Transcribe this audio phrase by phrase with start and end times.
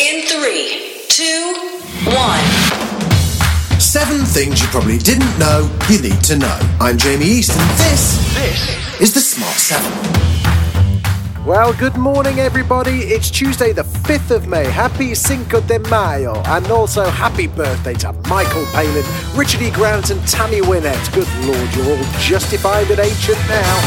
[0.00, 1.52] In three, two,
[2.06, 2.40] one.
[3.78, 6.58] Seven things you probably didn't know you need to know.
[6.80, 11.44] I'm Jamie East, and this, this is the Smart Seven.
[11.44, 13.00] Well, good morning, everybody.
[13.12, 14.64] It's Tuesday, the 5th of May.
[14.64, 16.40] Happy Cinco de Mayo.
[16.46, 19.04] And also happy birthday to Michael Palin,
[19.36, 19.70] Richard E.
[19.70, 21.12] Grant, and Tammy Wynette.
[21.12, 23.80] Good lord, you're all justified and ancient now.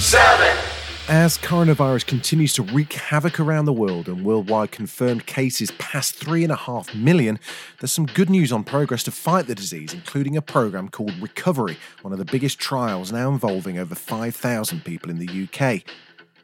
[0.00, 0.69] Seven.
[1.10, 6.94] As coronavirus continues to wreak havoc around the world and worldwide confirmed cases pass 3.5
[6.94, 7.40] million,
[7.80, 11.76] there's some good news on progress to fight the disease, including a programme called Recovery,
[12.02, 15.82] one of the biggest trials now involving over 5,000 people in the UK.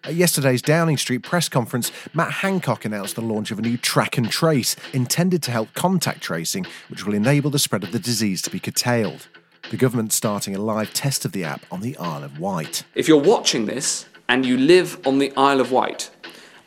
[0.02, 4.18] At yesterday's Downing Street press conference, Matt Hancock announced the launch of a new track
[4.18, 8.42] and trace intended to help contact tracing, which will enable the spread of the disease
[8.42, 9.28] to be curtailed.
[9.70, 12.82] The government's starting a live test of the app on the Isle of Wight.
[12.96, 16.10] If you're watching this and you live on the Isle of Wight,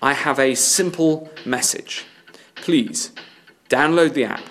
[0.02, 2.06] I have a simple message.
[2.56, 3.12] Please
[3.70, 4.44] download the app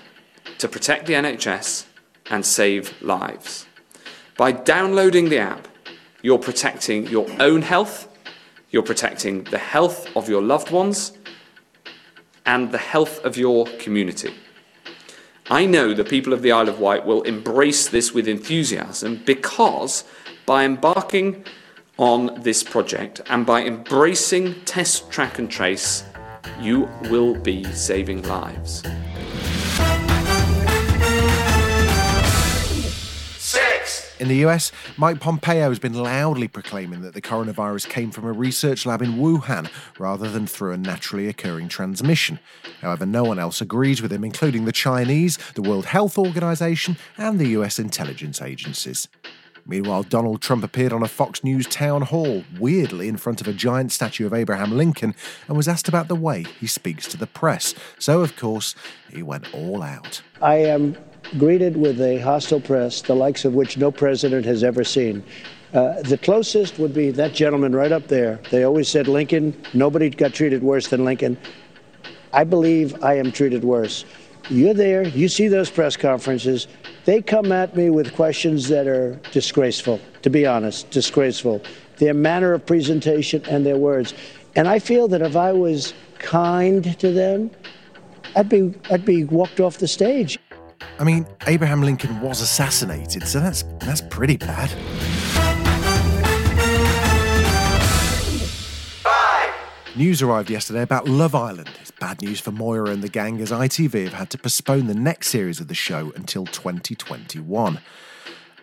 [0.59, 1.87] to protect the NHS
[2.31, 3.67] and save lives.
[4.37, 5.69] By downloading the app,
[6.23, 8.09] you're protecting your own health,
[8.71, 11.13] you're protecting the health of your loved ones,
[12.45, 14.35] and the health of your community.
[15.51, 20.05] I know the people of the Isle of Wight will embrace this with enthusiasm because
[20.45, 21.45] by embarking
[21.99, 26.05] on this project and by embracing test, track, and trace,
[26.61, 28.83] you will be saving lives.
[33.37, 34.15] Six.
[34.21, 38.33] In the US, Mike Pompeo has been loudly proclaiming that the coronavirus came from a
[38.33, 39.69] research lab in Wuhan
[39.99, 42.39] rather than through a naturally occurring transmission.
[42.81, 47.41] However, no one else agrees with him, including the Chinese, the World Health Organization, and
[47.41, 49.09] the US intelligence agencies.
[49.69, 53.53] Meanwhile, Donald Trump appeared on a Fox News town hall, weirdly in front of a
[53.53, 55.15] giant statue of Abraham Lincoln,
[55.47, 57.75] and was asked about the way he speaks to the press.
[57.99, 58.75] So, of course,
[59.13, 60.23] he went all out.
[60.41, 60.97] I am
[61.37, 65.23] greeted with a hostile press, the likes of which no president has ever seen.
[65.75, 68.41] Uh, the closest would be that gentleman right up there.
[68.51, 71.37] They always said Lincoln, nobody got treated worse than Lincoln.
[72.33, 74.07] I believe I am treated worse.
[74.49, 76.69] You're there, you see those press conferences.
[77.09, 81.63] They come at me with questions that are disgraceful, to be honest, disgraceful.
[81.97, 84.13] Their manner of presentation and their words.
[84.57, 87.51] And I feel that if I was kind to them,
[88.37, 90.39] I'd be, I'd be walked off the stage.
[90.99, 94.69] I mean, Abraham Lincoln was assassinated, so that's that's pretty bad.
[99.99, 101.69] News arrived yesterday about Love Island.
[101.81, 104.95] It's bad news for Maura and the gang as ITV have had to postpone the
[104.95, 107.81] next series of the show until 2021.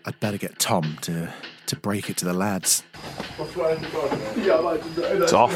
[0.06, 1.34] I'd better get Tom to
[1.66, 2.84] to break it to the lads.
[3.40, 5.52] It's off.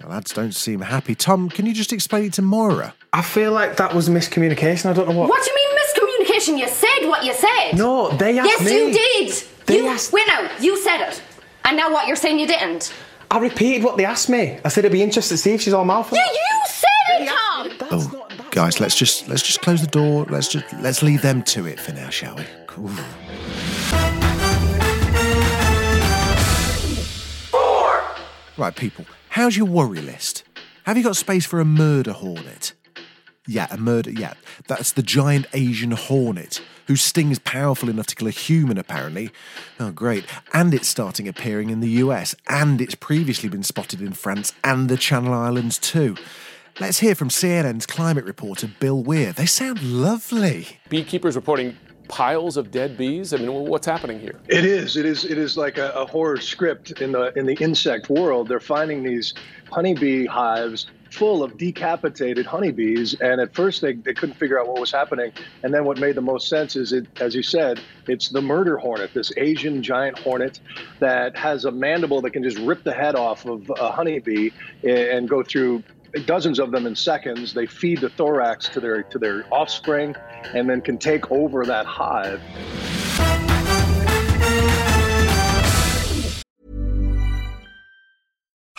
[0.00, 1.14] The lads don't seem happy.
[1.14, 2.94] Tom, can you just explain it to Maura?
[3.12, 4.86] I feel like that was miscommunication.
[4.86, 5.28] I don't know what.
[5.28, 6.58] What do you mean miscommunication?
[6.58, 7.72] You said what you said.
[7.76, 8.86] No, they asked Yes, me.
[8.88, 9.34] you did.
[9.66, 11.22] They you, asked- Wait now, you said it.
[11.64, 12.92] And now what, you're saying you didn't?
[13.32, 14.58] I repeated what they asked me.
[14.62, 16.12] I said it'd be interesting to see if she's all mouth.
[16.12, 17.68] Yeah, you said it, Tom!
[17.78, 18.50] That's Oh, not.
[18.50, 20.26] Guys, let's just let's just close the door.
[20.28, 22.44] Let's just let's leave them to it for now, shall we?
[22.66, 22.90] Cool.
[27.50, 28.02] Four.
[28.58, 29.06] Right, people.
[29.30, 30.44] How's your worry list?
[30.84, 32.74] Have you got space for a murder hornet?
[33.46, 34.10] Yeah, a murder.
[34.10, 34.34] Yeah,
[34.68, 39.30] that's the giant Asian hornet whose sting is powerful enough to kill a human, apparently.
[39.80, 40.24] Oh, great.
[40.52, 44.88] And it's starting appearing in the US, and it's previously been spotted in France and
[44.88, 46.16] the Channel Islands, too.
[46.80, 49.32] Let's hear from CNN's climate reporter Bill Weir.
[49.32, 50.78] They sound lovely.
[50.88, 51.76] beekeepers reporting
[52.08, 53.32] piles of dead bees?
[53.32, 54.40] I mean, what's happening here?
[54.48, 54.96] It is.
[54.96, 55.24] It is.
[55.24, 58.48] It is like a, a horror script in the in the insect world.
[58.48, 59.34] They're finding these
[59.70, 64.80] honeybee hives full of decapitated honeybees, and at first they, they couldn't figure out what
[64.80, 65.30] was happening.
[65.62, 68.78] And then what made the most sense is it, as you said, it's the murder
[68.78, 70.58] hornet, this Asian giant hornet
[71.00, 74.50] that has a mandible that can just rip the head off of a honeybee
[74.84, 75.82] eh, and go through
[76.20, 77.54] dozens of them in seconds.
[77.54, 80.14] They feed the thorax to their to their offspring,
[80.54, 82.40] and then can take over that hive.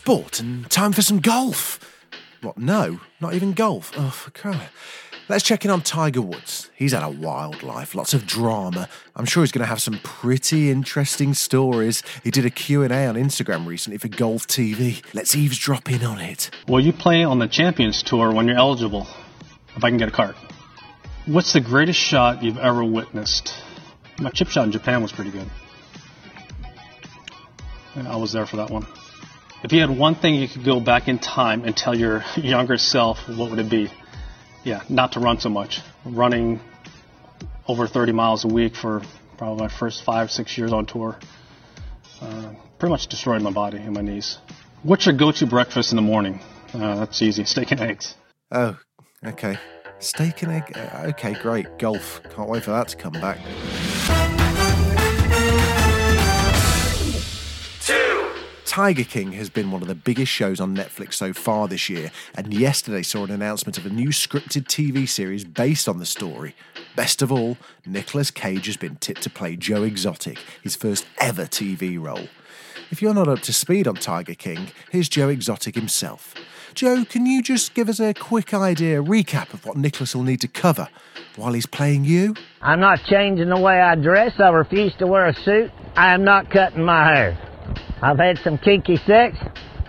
[0.00, 1.78] Sport and time for some golf.
[2.40, 2.56] What?
[2.56, 3.92] No, not even golf.
[3.98, 4.70] Oh, for crying.
[5.28, 6.70] Let's check in on Tiger Woods.
[6.74, 8.88] He's had a wild life, lots of drama.
[9.14, 12.02] I'm sure he's going to have some pretty interesting stories.
[12.24, 15.04] He did a Q&A on Instagram recently for Golf TV.
[15.12, 16.48] Let's eavesdrop in on it.
[16.66, 19.06] Will you play on the Champions Tour when you're eligible,
[19.76, 20.34] if I can get a cart.
[21.26, 23.52] What's the greatest shot you've ever witnessed?
[24.18, 25.50] My chip shot in Japan was pretty good.
[27.96, 28.86] I was there for that one.
[29.62, 32.78] If you had one thing you could go back in time and tell your younger
[32.78, 33.90] self, what would it be?
[34.64, 35.80] Yeah, not to run so much.
[36.04, 36.60] Running
[37.66, 39.02] over 30 miles a week for
[39.36, 41.18] probably my first five, six years on tour.
[42.20, 44.38] Uh, pretty much destroyed my body and my knees.
[44.82, 46.40] What's your go-to breakfast in the morning?
[46.72, 47.44] Uh, that's easy.
[47.54, 48.14] Steak and eggs.
[48.50, 48.76] Oh,
[49.24, 49.58] okay.
[49.98, 50.72] Steak and egg.
[50.74, 51.78] uh, Okay, great.
[51.78, 52.22] Golf.
[52.34, 53.38] Can't wait for that to come back.
[58.70, 62.12] Tiger King has been one of the biggest shows on Netflix so far this year,
[62.36, 66.54] and yesterday saw an announcement of a new scripted TV series based on the story.
[66.94, 71.46] Best of all, Nicolas Cage has been tipped to play Joe Exotic, his first ever
[71.46, 72.28] TV role.
[72.92, 76.36] If you're not up to speed on Tiger King, here's Joe Exotic himself.
[76.72, 80.40] Joe, can you just give us a quick idea, recap of what Nicholas will need
[80.42, 80.86] to cover
[81.34, 82.36] while he's playing you?
[82.62, 84.34] I'm not changing the way I dress.
[84.38, 85.72] I refuse to wear a suit.
[85.96, 87.49] I am not cutting my hair.
[88.02, 89.36] I've had some kinky sex.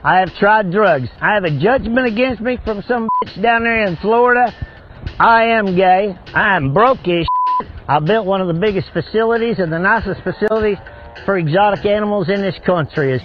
[0.04, 1.08] I have tried drugs.
[1.22, 4.54] I have a judgment against me from some bitch down there in Florida.
[5.20, 6.18] I am gay.
[6.34, 7.68] I am broke as shit.
[7.88, 10.78] I built one of the biggest facilities and the nicest facilities
[11.26, 13.20] for exotic animals in this country.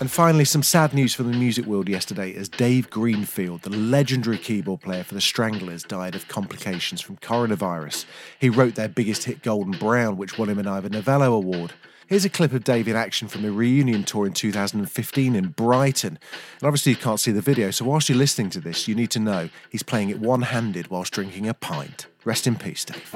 [0.00, 4.38] And finally, some sad news for the music world yesterday as Dave Greenfield, the legendary
[4.38, 8.04] keyboard player for the Stranglers, died of complications from coronavirus.
[8.38, 11.72] He wrote their biggest hit, Golden Brown, which won him an Ivor Novello Award.
[12.06, 16.18] Here's a clip of Dave in action from the reunion tour in 2015 in Brighton.
[16.60, 19.10] And obviously, you can't see the video, so whilst you're listening to this, you need
[19.10, 22.06] to know he's playing it one handed whilst drinking a pint.
[22.24, 23.12] Rest in peace, Dave.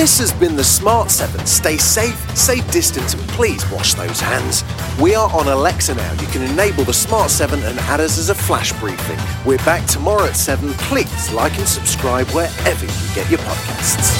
[0.00, 1.44] This has been the Smart 7.
[1.44, 4.64] Stay safe, stay distant, and please wash those hands.
[4.98, 6.10] We are on Alexa now.
[6.12, 9.18] You can enable the Smart 7 and add us as a flash briefing.
[9.44, 10.72] We're back tomorrow at 7.
[10.88, 14.16] Please like and subscribe wherever you get your podcasts.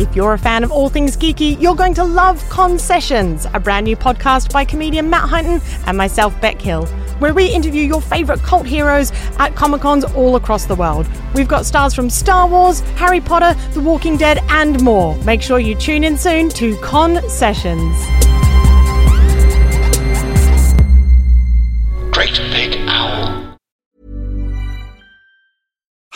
[0.00, 3.84] If you're a fan of all things geeky, you're going to love Concessions, a brand
[3.84, 6.88] new podcast by comedian Matt Hunton and myself, Beck Hill,
[7.20, 11.06] where we interview your favourite cult heroes at Comic Cons all across the world.
[11.34, 15.16] We've got stars from Star Wars, Harry Potter, The Walking Dead, and more.
[15.22, 17.96] Make sure you tune in soon to Concessions.
[17.96, 18.19] Great